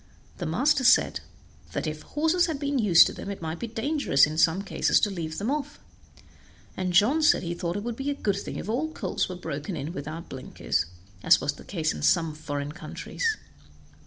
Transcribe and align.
The 0.39 0.47
master 0.47 0.83
said 0.83 1.19
that 1.73 1.85
'if 1.85 2.01
horses 2.01 2.47
had 2.47 2.57
been 2.57 2.79
used 2.79 3.05
to 3.05 3.13
them, 3.13 3.29
it 3.29 3.39
might 3.39 3.59
be 3.59 3.67
dangerous 3.67 4.25
in 4.25 4.35
some 4.35 4.63
cases 4.63 4.99
to 5.01 5.11
leave 5.11 5.37
them 5.37 5.51
off'; 5.51 5.77
and 6.75 6.91
John 6.91 7.21
said 7.21 7.43
he 7.43 7.53
thought 7.53 7.77
it 7.77 7.83
would 7.83 7.97
be 7.97 8.09
a 8.09 8.15
good 8.15 8.37
thing 8.37 8.55
if 8.55 8.67
all 8.67 8.91
colts 8.93 9.29
were 9.29 9.35
broken 9.35 9.75
in 9.77 9.93
without 9.93 10.27
blinkers, 10.27 10.87
as 11.21 11.39
was 11.39 11.53
the 11.53 11.63
case 11.63 11.93
in 11.93 12.01
some 12.01 12.33
foreign 12.33 12.71
countries. 12.71 13.37